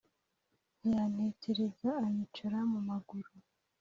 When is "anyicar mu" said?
2.05-2.79